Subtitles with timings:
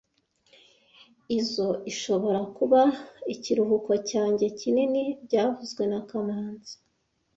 [1.37, 2.81] Izoi ishobora kuba
[3.33, 6.75] ikiruhuko cyanjye kinini byavuzwe na kamanzi